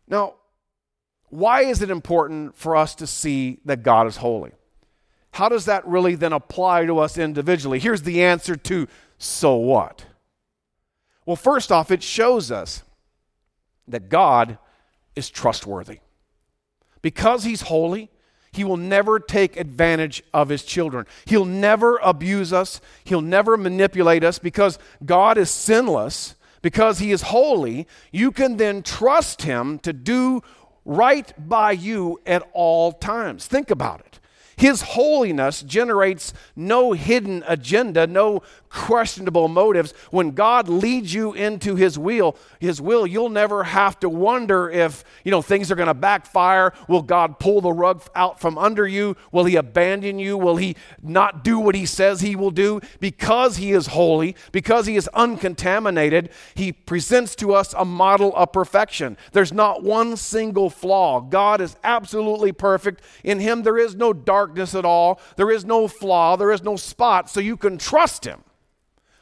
Now, 0.08 0.34
why 1.28 1.62
is 1.62 1.82
it 1.82 1.88
important 1.88 2.56
for 2.56 2.74
us 2.74 2.96
to 2.96 3.06
see 3.06 3.60
that 3.64 3.84
God 3.84 4.08
is 4.08 4.16
holy? 4.16 4.50
How 5.30 5.48
does 5.48 5.66
that 5.66 5.86
really 5.86 6.16
then 6.16 6.32
apply 6.32 6.84
to 6.86 6.98
us 6.98 7.16
individually? 7.16 7.78
Here's 7.78 8.02
the 8.02 8.24
answer 8.24 8.56
to 8.56 8.88
so 9.18 9.54
what? 9.54 10.04
Well, 11.24 11.36
first 11.36 11.70
off, 11.70 11.92
it 11.92 12.02
shows 12.02 12.50
us 12.50 12.82
that 13.86 14.08
God 14.08 14.58
is 15.14 15.30
trustworthy. 15.30 16.00
Because 17.02 17.44
He's 17.44 17.60
holy, 17.60 18.10
He 18.52 18.64
will 18.64 18.76
never 18.76 19.18
take 19.18 19.56
advantage 19.56 20.22
of 20.32 20.48
His 20.48 20.62
children. 20.62 21.06
He'll 21.24 21.44
never 21.44 21.98
abuse 21.98 22.52
us, 22.52 22.80
He'll 23.04 23.20
never 23.20 23.56
manipulate 23.56 24.24
us 24.24 24.38
because 24.38 24.78
God 25.04 25.38
is 25.38 25.50
sinless. 25.50 26.34
Because 26.62 26.98
He 26.98 27.12
is 27.12 27.22
holy, 27.22 27.86
you 28.10 28.32
can 28.32 28.56
then 28.56 28.82
trust 28.82 29.42
Him 29.42 29.78
to 29.80 29.92
do 29.92 30.42
right 30.84 31.32
by 31.38 31.72
you 31.72 32.20
at 32.26 32.42
all 32.52 32.92
times. 32.92 33.46
Think 33.46 33.70
about 33.70 34.00
it. 34.00 34.18
His 34.56 34.80
holiness 34.80 35.62
generates 35.62 36.32
no 36.54 36.92
hidden 36.92 37.44
agenda, 37.46 38.06
no 38.06 38.42
questionable 38.70 39.48
motives. 39.48 39.92
When 40.10 40.30
God 40.30 40.68
leads 40.68 41.12
you 41.12 41.34
into 41.34 41.76
his 41.76 41.98
will, 41.98 42.36
his 42.58 42.80
will, 42.80 43.06
you'll 43.06 43.28
never 43.28 43.64
have 43.64 44.00
to 44.00 44.08
wonder 44.08 44.70
if, 44.70 45.04
you 45.24 45.30
know, 45.30 45.42
things 45.42 45.70
are 45.70 45.76
going 45.76 45.88
to 45.88 45.94
backfire. 45.94 46.72
Will 46.88 47.02
God 47.02 47.38
pull 47.38 47.60
the 47.60 47.72
rug 47.72 48.02
out 48.14 48.40
from 48.40 48.56
under 48.56 48.86
you? 48.86 49.16
Will 49.30 49.44
he 49.44 49.56
abandon 49.56 50.18
you? 50.18 50.38
Will 50.38 50.56
he 50.56 50.76
not 51.02 51.44
do 51.44 51.58
what 51.58 51.74
he 51.74 51.84
says 51.84 52.20
he 52.20 52.36
will 52.36 52.50
do? 52.50 52.80
Because 52.98 53.56
he 53.56 53.72
is 53.72 53.88
holy, 53.88 54.36
because 54.52 54.86
he 54.86 54.96
is 54.96 55.08
uncontaminated, 55.08 56.30
he 56.54 56.72
presents 56.72 57.34
to 57.36 57.54
us 57.54 57.74
a 57.76 57.84
model 57.84 58.34
of 58.34 58.52
perfection. 58.52 59.16
There's 59.32 59.52
not 59.52 59.82
one 59.82 60.16
single 60.16 60.70
flaw. 60.70 61.20
God 61.20 61.60
is 61.60 61.76
absolutely 61.84 62.52
perfect. 62.52 63.02
In 63.22 63.40
him 63.40 63.62
there 63.62 63.78
is 63.78 63.94
no 63.94 64.12
darkness 64.46 64.74
at 64.74 64.84
all. 64.84 65.20
There 65.36 65.50
is 65.50 65.64
no 65.64 65.88
flaw, 65.88 66.36
there 66.36 66.52
is 66.52 66.62
no 66.62 66.76
spot, 66.76 67.28
so 67.28 67.40
you 67.40 67.56
can 67.56 67.78
trust 67.78 68.24
him 68.24 68.44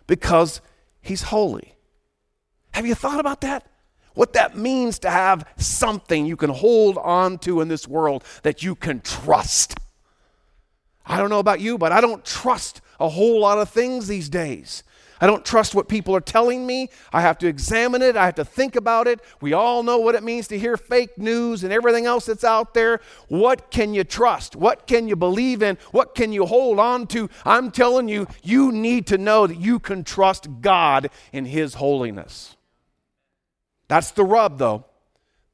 because 0.07 0.61
he's 1.01 1.23
holy. 1.23 1.75
Have 2.73 2.87
you 2.87 2.95
thought 2.95 3.21
about 3.21 3.41
that? 3.41 3.67
What 4.15 4.35
that 4.35 4.57
means 4.57 4.99
to 5.01 5.11
have 5.11 5.49
something 5.57 6.27
you 6.27 6.37
can 6.37 6.51
hold 6.51 6.99
on 6.99 7.39
to 7.39 7.61
in 7.61 7.69
this 7.69 7.89
world 7.89 8.23
that 8.43 8.63
you 8.63 8.75
can 8.75 9.01
trust. 9.01 9.75
I 11.07 11.19
don't 11.19 11.31
know 11.31 11.41
about 11.41 11.61
you, 11.61 11.79
but 11.79 11.91
I 11.91 12.01
don't 12.01 12.25
trust 12.25 12.81
a 13.01 13.09
whole 13.09 13.41
lot 13.41 13.59
of 13.59 13.69
things 13.71 14.07
these 14.07 14.29
days. 14.29 14.85
I 15.21 15.27
don't 15.27 15.45
trust 15.45 15.75
what 15.75 15.89
people 15.89 16.15
are 16.17 16.21
telling 16.21 16.67
me. 16.67 16.91
I 17.13 17.21
have 17.21 17.39
to 17.39 17.47
examine 17.47 18.03
it. 18.03 18.17
I 18.17 18.27
have 18.27 18.35
to 18.37 18.45
think 18.45 18.77
about 18.77 19.07
it. 19.07 19.21
We 19.41 19.53
all 19.53 19.83
know 19.83 19.99
what 19.99 20.15
it 20.15 20.23
means 20.23 20.49
to 20.49 20.59
hear 20.59 20.77
fake 20.77 21.17
news 21.17 21.65
and 21.65 21.73
everything 21.73 22.07
else 22.07 22.27
that's 22.27 22.45
out 22.45 22.75
there. 22.75 23.01
What 23.29 23.71
can 23.71 23.95
you 23.95 24.05
trust? 24.05 24.57
What 24.57 24.87
can 24.87 25.09
you 25.09 25.17
believe 25.17 25.63
in? 25.63 25.79
What 25.93 26.15
can 26.15 26.33
you 26.33 26.47
hold 26.47 26.79
on 26.79 27.07
to? 27.09 27.31
I'm 27.45 27.71
telling 27.71 28.09
you, 28.09 28.27
you 28.43 28.73
need 28.73 29.07
to 29.09 29.19
know 29.19 29.47
that 29.47 29.59
you 29.59 29.79
can 29.79 30.05
trust 30.05 30.49
God 30.61 31.11
in 31.33 31.45
His 31.45 31.75
holiness. 31.75 32.57
That's 33.89 34.11
the 34.11 34.25
rub, 34.25 34.59
though. 34.59 34.85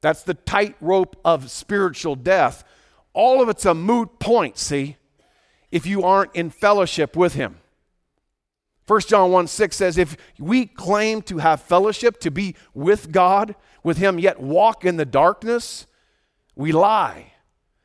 That's 0.01 0.23
the 0.23 0.33
tightrope 0.33 1.15
of 1.23 1.51
spiritual 1.51 2.15
death. 2.15 2.63
All 3.13 3.41
of 3.41 3.49
it's 3.49 3.65
a 3.65 3.75
moot 3.75 4.19
point, 4.19 4.57
see, 4.57 4.97
if 5.71 5.85
you 5.85 6.03
aren't 6.03 6.35
in 6.35 6.49
fellowship 6.49 7.15
with 7.15 7.35
Him. 7.35 7.60
1 8.91 8.99
John 9.07 9.31
1 9.31 9.47
6 9.47 9.73
says, 9.77 9.97
If 9.97 10.17
we 10.37 10.65
claim 10.65 11.21
to 11.21 11.37
have 11.37 11.61
fellowship, 11.61 12.19
to 12.19 12.29
be 12.29 12.57
with 12.73 13.09
God, 13.13 13.55
with 13.83 13.97
Him, 13.97 14.19
yet 14.19 14.41
walk 14.41 14.83
in 14.83 14.97
the 14.97 15.05
darkness, 15.05 15.87
we 16.57 16.73
lie 16.73 17.31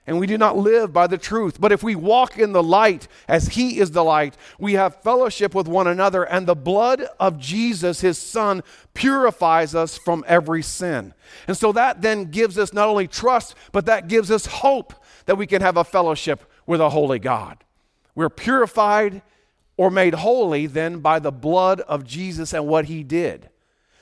and 0.05 0.19
we 0.19 0.27
do 0.27 0.37
not 0.37 0.57
live 0.57 0.93
by 0.93 1.07
the 1.07 1.17
truth. 1.17 1.61
But 1.61 1.71
if 1.71 1.85
we 1.85 1.95
walk 1.95 2.39
in 2.39 2.51
the 2.51 2.63
light 2.63 3.07
as 3.29 3.47
He 3.51 3.79
is 3.79 3.93
the 3.93 4.03
light, 4.03 4.37
we 4.59 4.73
have 4.73 5.01
fellowship 5.03 5.55
with 5.55 5.69
one 5.69 5.87
another, 5.87 6.25
and 6.25 6.45
the 6.45 6.57
blood 6.57 7.05
of 7.21 7.39
Jesus, 7.39 8.01
His 8.01 8.19
Son, 8.19 8.65
purifies 8.93 9.77
us 9.77 9.97
from 9.97 10.25
every 10.27 10.63
sin. 10.63 11.15
And 11.47 11.57
so 11.57 11.71
that 11.71 12.03
then 12.03 12.33
gives 12.33 12.59
us 12.59 12.73
not 12.73 12.89
only 12.89 13.07
trust, 13.07 13.55
but 13.71 13.87
that 13.87 14.09
gives 14.09 14.33
us 14.33 14.47
hope 14.47 14.93
that 15.27 15.39
we 15.39 15.47
can 15.47 15.63
have 15.63 15.77
a 15.77 15.85
fellowship 15.85 16.51
with 16.67 16.81
a 16.81 16.91
holy 16.91 17.21
God. 17.21 17.63
We're 18.17 18.29
purified 18.29 19.23
or 19.77 19.91
made 19.91 20.15
holy 20.15 20.67
then 20.67 21.01
by 21.01 21.19
the 21.19 21.33
blood 21.33 21.81
of 21.83 22.05
Jesus 22.05 22.53
and 22.53 22.67
what 22.67 22.87
he 22.87 23.03
did. 23.03 23.51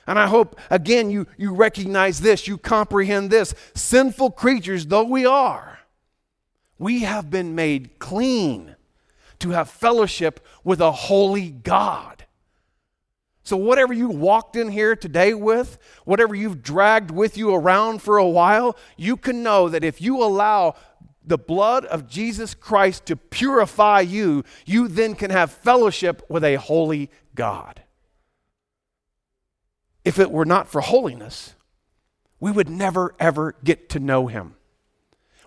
And 0.07 0.19
I 0.19 0.27
hope, 0.27 0.59
again, 0.71 1.11
you, 1.11 1.27
you 1.37 1.55
recognize 1.55 2.21
this, 2.21 2.47
you 2.47 2.59
comprehend 2.59 3.31
this. 3.31 3.55
Sinful 3.75 4.33
creatures 4.33 4.87
though 4.87 5.05
we 5.05 5.25
are, 5.25 5.81
we 6.79 7.01
have 7.01 7.31
been 7.31 7.55
made 7.55 7.99
clean 7.99 8.77
to 9.39 9.51
have 9.51 9.71
fellowship 9.71 10.45
with 10.63 10.81
a 10.81 10.93
holy 10.93 11.51
God. 11.51 12.25
So, 13.47 13.59
whatever 13.59 13.93
you 13.93 14.09
walked 14.09 14.57
in 14.57 14.71
here 14.71 14.97
today 14.97 15.35
with, 15.35 15.77
whatever 16.07 16.35
you've 16.35 16.63
dragged 16.63 17.11
with 17.11 17.37
you 17.37 17.55
around 17.55 18.01
for 18.01 18.17
a 18.17 18.27
while, 18.27 18.75
you 18.97 19.19
can 19.19 19.43
know 19.43 19.69
that 19.69 19.85
if 19.85 20.01
you 20.01 20.23
allow 20.23 20.77
the 21.25 21.39
blood 21.39 21.85
of 21.87 22.09
Jesus 22.09 22.55
Christ 22.55 23.07
to 23.07 23.17
purify 23.17 24.01
you, 24.01 24.45
you 24.67 24.89
then 24.89 25.15
can 25.15 25.31
have 25.31 25.51
fellowship 25.51 26.23
with 26.29 26.45
a 26.45 26.57
holy 26.57 27.11
God. 27.35 27.83
If 30.05 30.19
it 30.19 30.31
were 30.31 30.45
not 30.45 30.69
for 30.69 30.83
holiness, 30.83 31.55
we 32.41 32.51
would 32.51 32.69
never, 32.69 33.15
ever 33.19 33.55
get 33.65 33.89
to 33.91 33.99
know 33.99 34.27
Him. 34.27 34.57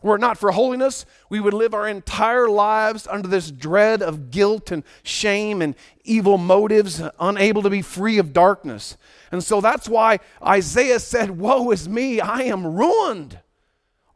Were 0.02 0.16
it 0.16 0.22
not 0.22 0.38
for 0.38 0.52
holiness, 0.52 1.06
we 1.30 1.40
would 1.40 1.54
live 1.54 1.74
our 1.74 1.88
entire 1.88 2.48
lives 2.48 3.08
under 3.08 3.28
this 3.28 3.52
dread 3.52 4.02
of 4.02 4.30
guilt 4.30 4.72
and 4.72 4.84
shame 5.04 5.62
and 5.62 5.76
evil 6.04 6.38
motives, 6.38 7.02
unable 7.20 7.64
to 7.64 7.70
be 7.70 7.82
free 7.82 8.18
of 8.20 8.32
darkness. 8.32 8.96
And 9.32 9.44
so 9.44 9.60
that's 9.60 9.90
why 9.90 10.20
Isaiah 10.42 11.00
said, 11.00 11.32
Woe 11.32 11.72
is 11.72 11.90
me, 11.90 12.20
I 12.20 12.44
am 12.44 12.66
ruined 12.76 13.40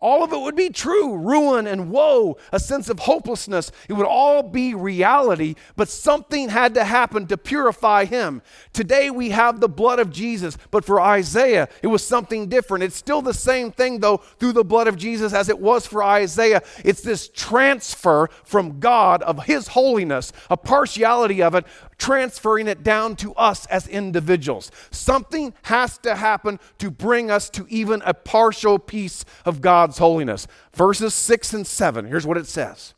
all 0.02 0.24
of 0.24 0.34
it 0.34 0.40
would 0.42 0.56
be 0.56 0.70
true 0.70 1.16
ruin 1.16 1.68
and 1.68 1.92
woe, 1.92 2.38
a 2.52 2.60
sense 2.60 2.90
of 2.90 3.00
hopelessness. 3.00 3.72
It 3.88 3.94
would 3.94 4.08
all 4.08 4.42
be 4.42 4.74
reality, 4.74 5.56
but 5.76 5.90
something 5.90 6.50
had 6.50 6.74
to 6.74 6.84
happen 6.84 7.28
to 7.28 7.38
purify 7.38 8.06
him. 8.06 8.42
Today 8.74 9.12
we 9.12 9.30
have 9.30 9.60
the 9.60 9.70
blood 9.70 10.00
of 10.00 10.12
Jesus, 10.12 10.58
but 10.72 10.84
for 10.84 11.00
Isaiah, 11.00 11.70
it 11.84 11.88
was 11.88 12.06
something 12.06 12.50
different. 12.50 12.84
It's 12.84 12.96
still 12.96 13.22
the 13.22 13.34
same 13.34 13.72
thing, 13.72 14.00
though, 14.00 14.18
through 14.18 14.54
the 14.54 14.64
blood 14.64 14.88
of 14.88 14.98
Jesus 14.98 15.34
as 15.34 15.50
it 15.50 15.60
was 15.60 15.86
for 15.86 16.04
Isaiah. 16.04 16.64
It's 16.84 17.02
this 17.02 17.28
transfer 17.30 18.28
from 18.44 18.80
God 18.80 19.22
of 19.22 19.46
his 19.46 19.70
holiness, 19.70 20.34
a 20.50 20.58
partiality 20.58 21.44
of 21.44 21.54
it, 21.54 21.66
transferring 22.00 22.68
it 22.68 22.82
down 22.82 23.16
to 23.16 23.36
us 23.36 23.68
as 23.68 23.88
individuals. 23.88 24.72
Something 24.90 25.54
has 25.64 26.00
to 26.00 26.16
happen 26.16 26.60
to 26.80 26.90
bring 26.90 27.30
us 27.30 27.48
to 27.52 27.68
even 27.70 28.02
a 28.04 28.16
partial 28.16 28.80
piece 28.80 29.24
of 29.46 29.62
God's 29.62 29.91
holiness. 29.98 30.48
Verses 30.74 31.14
6 31.14 31.54
and 31.54 31.68
7, 31.68 32.06
here's 32.06 32.28
what 32.28 32.38
it 32.38 32.48
says 32.48 32.94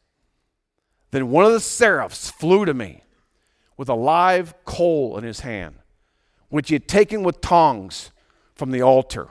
Then 1.11 1.29
one 1.29 1.45
of 1.45 1.51
the 1.51 1.59
seraphs 1.59 2.29
flew 2.29 2.65
to 2.65 2.73
me 2.73 3.03
with 3.77 3.89
a 3.89 3.95
live 3.95 4.53
coal 4.65 5.17
in 5.17 5.23
his 5.23 5.41
hand, 5.41 5.75
which 6.49 6.69
he 6.69 6.75
had 6.75 6.87
taken 6.87 7.23
with 7.23 7.41
tongs 7.41 8.11
from 8.55 8.71
the 8.71 8.81
altar. 8.81 9.29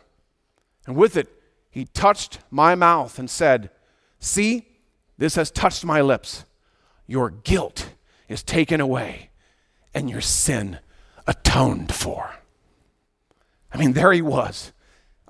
And 0.86 0.96
with 0.96 1.16
it, 1.16 1.28
he 1.70 1.84
touched 1.86 2.40
my 2.50 2.74
mouth 2.74 3.18
and 3.18 3.30
said, 3.30 3.70
See, 4.18 4.66
This 5.18 5.36
has 5.36 5.50
touched 5.50 5.84
my 5.84 6.00
lips. 6.00 6.44
Your 7.06 7.30
guilt 7.30 7.90
is 8.28 8.42
taken 8.42 8.80
away 8.80 9.30
and 9.94 10.08
your 10.08 10.20
sin 10.20 10.78
atoned 11.26 11.94
for. 11.94 12.34
I 13.72 13.78
mean, 13.78 13.92
there 13.92 14.12
he 14.12 14.22
was. 14.22 14.72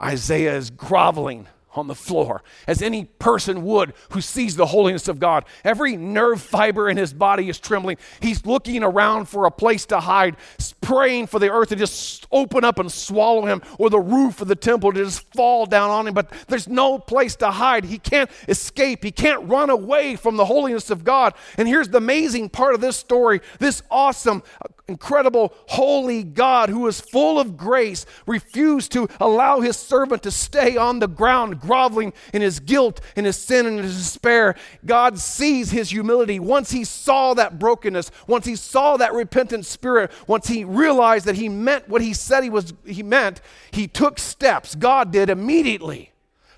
Isaiah 0.01 0.57
is 0.57 0.71
groveling 0.71 1.47
on 1.75 1.87
the 1.87 1.95
floor, 1.95 2.43
as 2.67 2.83
any 2.83 3.05
person 3.05 3.65
would 3.65 3.95
who 4.11 4.21
sees 4.21 4.57
the 4.57 4.67
holiness 4.67 5.09
of 5.09 5.19
God. 5.19 5.45
Every 5.65 5.97
nerve 5.97 6.41
fiber 6.41 6.89
in 6.89 6.97
his 6.97 7.13
body 7.13 7.49
is 7.49 7.59
trembling. 7.59 7.97
He's 8.21 8.45
looking 8.45 8.83
around 8.83 9.29
for 9.29 9.47
a 9.47 9.51
place 9.51 9.87
to 9.87 10.01
hide, 10.01 10.37
praying 10.81 11.29
for 11.29 11.39
the 11.39 11.51
earth 11.51 11.71
to 11.71 11.77
just 11.77 12.27
open 12.31 12.65
up 12.65 12.79
and 12.79 12.91
swallow 12.91 13.47
him, 13.47 13.63
or 13.79 13.91
the 13.91 14.01
roof 14.01 14.41
of 14.41 14.49
the 14.49 14.57
temple 14.57 14.93
to 14.93 15.05
just 15.05 15.33
fall 15.35 15.67
down 15.67 15.91
on 15.91 16.07
him. 16.07 16.15
But 16.15 16.31
there's 16.49 16.69
no 16.69 16.99
place 16.99 17.37
to 17.37 17.51
hide. 17.51 17.85
He 17.85 17.99
can't 17.99 18.31
escape, 18.49 19.05
he 19.05 19.11
can't 19.11 19.49
run 19.49 19.71
away 19.71 20.17
from 20.17 20.37
the 20.37 20.45
holiness 20.45 20.91
of 20.91 21.05
God. 21.05 21.35
And 21.57 21.69
here's 21.69 21.89
the 21.89 21.99
amazing 21.99 22.49
part 22.51 22.75
of 22.75 22.81
this 22.81 22.97
story 22.97 23.41
this 23.59 23.83
awesome, 23.91 24.43
incredible, 24.89 25.55
holy 25.69 26.23
God 26.23 26.69
who 26.69 26.87
is 26.87 27.01
full 27.01 27.39
of 27.39 27.57
grace 27.57 28.05
refused 28.27 28.93
to 28.93 29.09
allow 29.21 29.61
his 29.61 29.77
servant 29.77 30.23
to 30.25 30.31
stay 30.31 30.77
on 30.77 30.99
the 30.99 31.09
ground 31.09 31.61
groveling 31.61 32.13
in 32.33 32.43
his 32.43 32.61
guilt, 32.61 33.01
in 33.17 33.25
his 33.25 33.37
sin, 33.37 33.67
and 33.67 33.79
his 33.79 33.97
despair. 33.97 34.55
God 34.85 35.19
sees 35.19 35.71
his 35.71 35.91
humility. 35.91 36.41
Once 36.41 36.73
he 36.73 36.85
saw 36.85 37.35
that 37.35 37.59
brokenness, 37.59 38.11
once 38.27 38.47
he 38.47 38.57
saw 38.57 38.97
that 38.97 39.15
repentant 39.15 39.67
spirit, 39.67 40.11
once 40.27 40.49
he 40.49 40.65
realized 40.65 41.27
that 41.27 41.37
he 41.37 41.49
meant 41.49 41.89
what 41.89 42.03
he 42.03 42.13
said 42.13 42.43
he 42.43 42.51
was 42.51 42.75
he 42.85 43.03
meant, 43.03 43.41
he 43.71 43.87
took 43.87 44.19
steps. 44.19 44.75
God 44.75 45.13
did 45.13 45.31
immediately 45.31 46.13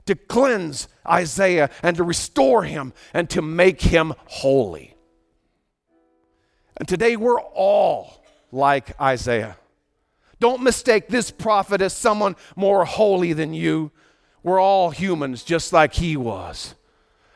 to 0.06 0.14
cleanse 0.14 0.88
Isaiah 1.06 1.70
and 1.82 1.96
to 1.96 2.02
restore 2.02 2.64
him 2.64 2.92
and 3.12 3.28
to 3.30 3.42
make 3.42 3.82
him 3.82 4.14
holy. 4.26 4.93
And 6.76 6.88
today 6.88 7.16
we're 7.16 7.40
all 7.40 8.24
like 8.50 9.00
Isaiah. 9.00 9.56
Don't 10.40 10.62
mistake 10.62 11.08
this 11.08 11.30
prophet 11.30 11.80
as 11.80 11.92
someone 11.92 12.36
more 12.56 12.84
holy 12.84 13.32
than 13.32 13.54
you. 13.54 13.92
We're 14.42 14.60
all 14.60 14.90
humans 14.90 15.42
just 15.42 15.72
like 15.72 15.94
he 15.94 16.16
was. 16.16 16.74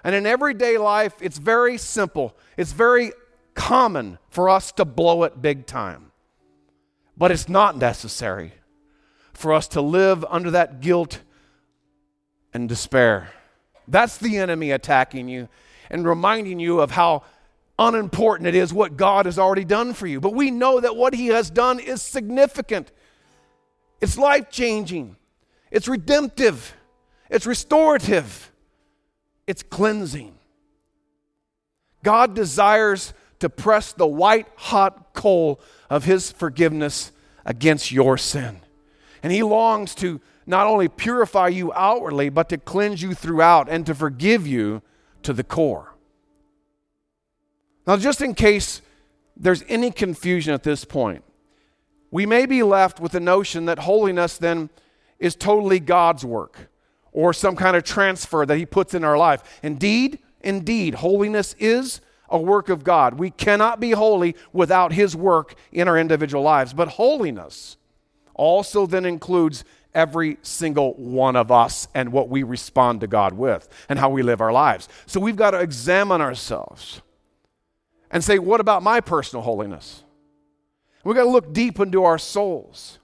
And 0.04 0.14
in 0.14 0.26
everyday 0.26 0.78
life, 0.78 1.14
it's 1.20 1.38
very 1.38 1.78
simple. 1.78 2.36
It's 2.56 2.72
very 2.72 3.12
common 3.54 4.18
for 4.30 4.48
us 4.48 4.72
to 4.72 4.84
blow 4.84 5.24
it 5.24 5.40
big 5.40 5.66
time. 5.66 6.12
But 7.16 7.30
it's 7.30 7.48
not 7.48 7.76
necessary 7.76 8.52
for 9.32 9.52
us 9.52 9.68
to 9.68 9.80
live 9.80 10.24
under 10.28 10.50
that 10.50 10.80
guilt 10.80 11.20
and 12.52 12.68
despair. 12.68 13.30
That's 13.86 14.18
the 14.18 14.36
enemy 14.36 14.70
attacking 14.70 15.28
you 15.28 15.48
and 15.90 16.06
reminding 16.06 16.60
you 16.60 16.80
of 16.80 16.92
how 16.92 17.22
unimportant 17.78 18.46
it 18.48 18.54
is 18.54 18.72
what 18.72 18.96
God 18.96 19.26
has 19.26 19.38
already 19.38 19.64
done 19.64 19.94
for 19.94 20.06
you. 20.06 20.20
But 20.20 20.34
we 20.34 20.50
know 20.50 20.80
that 20.80 20.96
what 20.96 21.14
He 21.14 21.28
has 21.28 21.50
done 21.50 21.78
is 21.78 22.02
significant, 22.02 22.90
it's 24.00 24.18
life 24.18 24.50
changing, 24.50 25.16
it's 25.70 25.88
redemptive, 25.88 26.74
it's 27.30 27.46
restorative, 27.46 28.52
it's 29.46 29.62
cleansing. 29.62 30.34
God 32.02 32.34
desires 32.34 33.12
to 33.40 33.48
press 33.48 33.92
the 33.92 34.06
white 34.06 34.48
hot 34.56 35.14
coal 35.14 35.60
of 35.90 36.04
His 36.04 36.30
forgiveness 36.30 37.12
against 37.44 37.92
your 37.92 38.18
sin. 38.18 38.60
And 39.22 39.32
He 39.32 39.42
longs 39.42 39.94
to 39.96 40.20
not 40.46 40.66
only 40.66 40.88
purify 40.88 41.48
you 41.48 41.72
outwardly, 41.74 42.30
but 42.30 42.48
to 42.48 42.56
cleanse 42.56 43.02
you 43.02 43.14
throughout 43.14 43.68
and 43.68 43.84
to 43.86 43.94
forgive 43.94 44.46
you 44.46 44.80
to 45.22 45.32
the 45.32 45.44
core. 45.44 45.94
Now, 47.88 47.96
just 47.96 48.20
in 48.20 48.34
case 48.34 48.82
there's 49.34 49.64
any 49.66 49.90
confusion 49.90 50.52
at 50.52 50.62
this 50.62 50.84
point, 50.84 51.24
we 52.10 52.26
may 52.26 52.44
be 52.44 52.62
left 52.62 53.00
with 53.00 53.12
the 53.12 53.20
notion 53.20 53.64
that 53.64 53.78
holiness 53.78 54.36
then 54.36 54.68
is 55.18 55.34
totally 55.34 55.80
God's 55.80 56.22
work 56.22 56.68
or 57.12 57.32
some 57.32 57.56
kind 57.56 57.76
of 57.76 57.84
transfer 57.84 58.44
that 58.44 58.58
He 58.58 58.66
puts 58.66 58.92
in 58.92 59.04
our 59.04 59.16
life. 59.16 59.42
Indeed, 59.62 60.18
indeed, 60.42 60.96
holiness 60.96 61.56
is 61.58 62.02
a 62.28 62.38
work 62.38 62.68
of 62.68 62.84
God. 62.84 63.18
We 63.18 63.30
cannot 63.30 63.80
be 63.80 63.92
holy 63.92 64.36
without 64.52 64.92
His 64.92 65.16
work 65.16 65.54
in 65.72 65.88
our 65.88 65.96
individual 65.96 66.42
lives. 66.42 66.74
But 66.74 66.88
holiness 66.88 67.78
also 68.34 68.84
then 68.84 69.06
includes 69.06 69.64
every 69.94 70.36
single 70.42 70.92
one 70.92 71.36
of 71.36 71.50
us 71.50 71.88
and 71.94 72.12
what 72.12 72.28
we 72.28 72.42
respond 72.42 73.00
to 73.00 73.06
God 73.06 73.32
with 73.32 73.66
and 73.88 73.98
how 73.98 74.10
we 74.10 74.20
live 74.20 74.42
our 74.42 74.52
lives. 74.52 74.90
So 75.06 75.20
we've 75.20 75.36
got 75.36 75.52
to 75.52 75.60
examine 75.60 76.20
ourselves 76.20 77.00
and 78.10 78.22
say, 78.24 78.38
what 78.38 78.60
about 78.60 78.82
my 78.82 79.00
personal 79.00 79.42
holiness? 79.42 80.02
We've 81.04 81.16
got 81.16 81.24
to 81.24 81.30
look 81.30 81.52
deep 81.52 81.78
into 81.80 82.04
our 82.04 82.18
souls. 82.18 82.98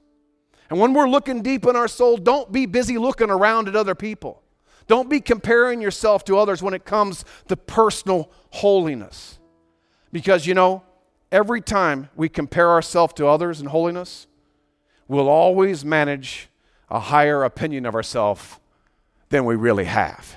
And 0.71 0.79
when 0.81 0.95
we're 0.95 1.09
looking 1.09 1.43
deep 1.43 1.67
in 1.67 1.77
our 1.77 1.89
soul, 1.89 2.17
don't 2.17 2.51
be 2.51 2.67
busy 2.67 2.99
looking 2.99 3.31
around 3.31 3.69
at 3.69 3.77
other 3.77 3.95
people. 3.95 4.43
Don't 4.87 5.09
be 5.09 5.21
comparing 5.21 5.81
yourself 5.81 6.25
to 6.25 6.39
others 6.39 6.63
when 6.63 6.75
it 6.75 6.85
comes 6.85 7.25
to 7.49 7.57
personal 7.57 8.31
holiness. 8.51 9.39
Because, 10.13 10.47
you 10.47 10.55
know, 10.55 10.83
every 11.33 11.61
time 11.61 12.09
we 12.17 12.29
compare 12.29 12.71
ourselves 12.71 13.15
to 13.15 13.27
others 13.27 13.61
in 13.61 13.67
holiness, 13.67 14.27
we'll 15.09 15.29
always 15.29 15.85
manage 15.85 16.49
a 16.91 17.01
higher 17.01 17.45
opinion 17.45 17.87
of 17.87 17.95
ourselves 17.95 18.59
than 19.29 19.45
we 19.45 19.57
really 19.57 19.85
have. 19.85 20.37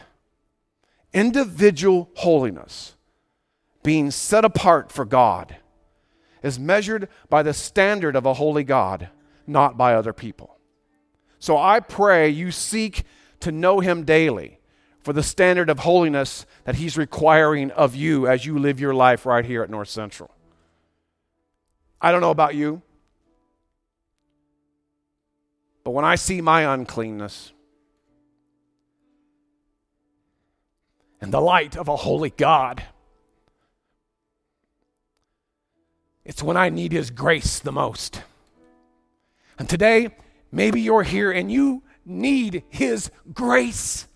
Individual 1.13 2.09
holiness, 2.15 2.95
being 3.87 4.11
set 4.11 4.43
apart 4.43 4.91
for 4.91 5.05
God, 5.05 5.55
is 6.43 6.59
measured 6.59 7.07
by 7.29 7.41
the 7.41 7.53
standard 7.53 8.17
of 8.17 8.25
a 8.25 8.33
holy 8.33 8.65
God 8.65 9.07
not 9.47 9.77
by 9.77 9.93
other 9.93 10.11
people. 10.11 10.57
So 11.39 11.57
I 11.57 11.79
pray 11.79 12.27
you 12.27 12.51
seek 12.51 13.05
to 13.39 13.49
know 13.49 13.79
Him 13.79 14.03
daily 14.03 14.59
for 14.99 15.13
the 15.13 15.23
standard 15.23 15.69
of 15.69 15.79
holiness 15.79 16.45
that 16.65 16.75
He's 16.75 16.97
requiring 16.97 17.71
of 17.71 17.95
you 17.95 18.27
as 18.27 18.45
you 18.45 18.59
live 18.59 18.77
your 18.77 18.93
life 18.93 19.25
right 19.25 19.45
here 19.45 19.63
at 19.63 19.69
North 19.69 19.87
Central. 19.87 20.31
I 22.01 22.11
don't 22.11 22.19
know 22.19 22.31
about 22.31 22.55
you, 22.55 22.81
but 25.85 25.91
when 25.91 26.03
I 26.03 26.15
see 26.15 26.41
my 26.41 26.73
uncleanness 26.73 27.53
and 31.21 31.31
the 31.31 31.39
light 31.39 31.77
of 31.77 31.87
a 31.87 31.95
holy 31.95 32.31
God, 32.31 32.83
it's 36.27 36.43
when 36.43 36.57
I 36.57 36.67
need 36.67 36.91
His 36.91 37.09
grace 37.09 37.59
the 37.59 37.71
most. 37.71 38.21
And 39.57 39.67
today, 39.67 40.09
maybe 40.51 40.81
you're 40.81 41.03
here 41.03 41.31
and 41.31 41.49
you 41.49 41.83
need 42.05 42.63
His 42.69 43.09
grace. 43.33 44.07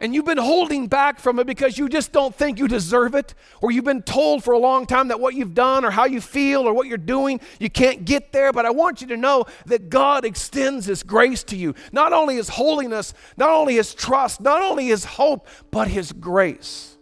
And 0.00 0.14
you've 0.14 0.24
been 0.24 0.38
holding 0.38 0.86
back 0.86 1.18
from 1.18 1.38
it 1.38 1.46
because 1.46 1.76
you 1.76 1.88
just 1.88 2.12
don't 2.12 2.34
think 2.34 2.58
you 2.58 2.66
deserve 2.66 3.14
it, 3.14 3.34
or 3.60 3.70
you've 3.70 3.84
been 3.84 4.02
told 4.02 4.42
for 4.42 4.54
a 4.54 4.58
long 4.58 4.86
time 4.86 5.08
that 5.08 5.20
what 5.20 5.34
you've 5.34 5.54
done 5.54 5.84
or 5.84 5.90
how 5.90 6.06
you 6.06 6.20
feel 6.22 6.62
or 6.62 6.72
what 6.72 6.86
you're 6.86 6.96
doing, 6.96 7.40
you 7.58 7.68
can't 7.68 8.06
get 8.06 8.32
there. 8.32 8.50
But 8.50 8.64
I 8.64 8.70
want 8.70 9.02
you 9.02 9.08
to 9.08 9.16
know 9.16 9.44
that 9.66 9.90
God 9.90 10.24
extends 10.24 10.86
His 10.86 11.02
grace 11.02 11.42
to 11.44 11.56
you. 11.56 11.74
Not 11.92 12.14
only 12.14 12.36
His 12.36 12.48
holiness, 12.48 13.12
not 13.36 13.50
only 13.50 13.74
His 13.74 13.92
trust, 13.92 14.40
not 14.40 14.62
only 14.62 14.86
His 14.86 15.04
hope, 15.04 15.46
but 15.70 15.88
His 15.88 16.12
grace. 16.12 16.96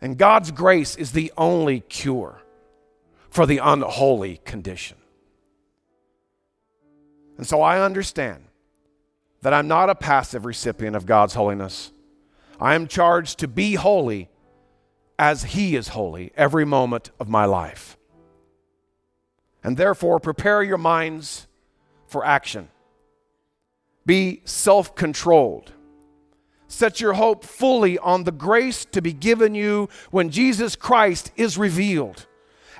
And 0.00 0.16
God's 0.16 0.52
grace 0.52 0.94
is 0.94 1.10
the 1.10 1.32
only 1.36 1.80
cure 1.80 2.40
for 3.36 3.44
the 3.44 3.58
unholy 3.58 4.40
condition. 4.46 4.96
And 7.36 7.46
so 7.46 7.60
I 7.60 7.82
understand 7.82 8.44
that 9.42 9.52
I'm 9.52 9.68
not 9.68 9.90
a 9.90 9.94
passive 9.94 10.46
recipient 10.46 10.96
of 10.96 11.04
God's 11.04 11.34
holiness. 11.34 11.92
I 12.58 12.74
am 12.74 12.86
charged 12.86 13.40
to 13.40 13.46
be 13.46 13.74
holy 13.74 14.30
as 15.18 15.44
He 15.44 15.76
is 15.76 15.88
holy 15.88 16.32
every 16.34 16.64
moment 16.64 17.10
of 17.20 17.28
my 17.28 17.44
life. 17.44 17.98
And 19.62 19.76
therefore, 19.76 20.18
prepare 20.18 20.62
your 20.62 20.78
minds 20.78 21.46
for 22.06 22.24
action. 22.24 22.70
Be 24.06 24.40
self 24.46 24.94
controlled. 24.94 25.74
Set 26.68 27.02
your 27.02 27.12
hope 27.12 27.44
fully 27.44 27.98
on 27.98 28.24
the 28.24 28.32
grace 28.32 28.86
to 28.86 29.02
be 29.02 29.12
given 29.12 29.54
you 29.54 29.90
when 30.10 30.30
Jesus 30.30 30.74
Christ 30.74 31.32
is 31.36 31.58
revealed. 31.58 32.26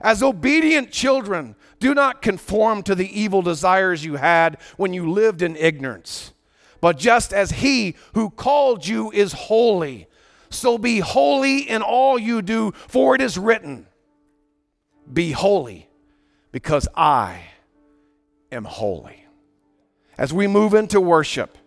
As 0.01 0.23
obedient 0.23 0.91
children, 0.91 1.57
do 1.79 1.95
not 1.95 2.23
conform 2.23 2.83
to 2.85 2.95
the 2.95 3.21
evil 3.21 3.43
desires 3.43 4.05
you 4.05 4.17
had 4.17 4.59
when 4.77 4.93
you 4.93 5.11
lived 5.11 5.43
in 5.43 5.57
ignorance. 5.57 6.33
But 6.81 6.99
just 6.99 7.33
as 7.33 7.51
he 7.51 7.97
who 8.15 8.31
called 8.31 8.87
you 8.87 9.11
is 9.11 9.33
holy, 9.33 10.09
so 10.51 10.79
be 10.79 11.01
holy 11.01 11.59
in 11.69 11.83
all 11.83 12.19
you 12.19 12.43
do, 12.43 12.73
for 12.89 13.15
it 13.15 13.21
is 13.21 13.39
written, 13.39 13.87
Be 15.13 15.33
holy, 15.33 15.89
because 16.53 16.87
I 16.95 17.43
am 18.53 18.65
holy. 18.65 19.25
As 20.19 20.33
we 20.33 20.47
move 20.47 20.75
into 20.75 21.01
worship, 21.01 21.59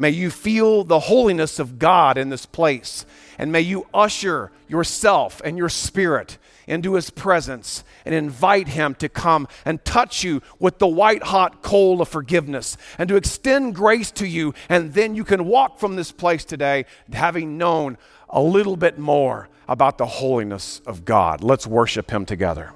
May 0.00 0.10
you 0.10 0.30
feel 0.30 0.84
the 0.84 1.00
holiness 1.00 1.58
of 1.58 1.80
God 1.80 2.16
in 2.16 2.28
this 2.28 2.46
place. 2.46 3.04
And 3.36 3.50
may 3.50 3.60
you 3.60 3.88
usher 3.92 4.52
yourself 4.68 5.42
and 5.44 5.58
your 5.58 5.68
spirit 5.68 6.38
into 6.68 6.94
his 6.94 7.10
presence 7.10 7.82
and 8.04 8.14
invite 8.14 8.68
him 8.68 8.94
to 8.96 9.08
come 9.08 9.48
and 9.64 9.84
touch 9.84 10.22
you 10.22 10.42
with 10.58 10.78
the 10.78 10.86
white 10.86 11.24
hot 11.24 11.62
coal 11.62 12.00
of 12.00 12.08
forgiveness 12.08 12.76
and 12.98 13.08
to 13.08 13.16
extend 13.16 13.74
grace 13.74 14.10
to 14.12 14.26
you. 14.26 14.54
And 14.68 14.94
then 14.94 15.14
you 15.14 15.24
can 15.24 15.46
walk 15.46 15.78
from 15.78 15.96
this 15.96 16.12
place 16.12 16.44
today 16.44 16.84
having 17.12 17.58
known 17.58 17.98
a 18.28 18.42
little 18.42 18.76
bit 18.76 18.98
more 18.98 19.48
about 19.66 19.98
the 19.98 20.06
holiness 20.06 20.80
of 20.86 21.04
God. 21.04 21.42
Let's 21.42 21.66
worship 21.66 22.10
him 22.10 22.24
together. 22.24 22.72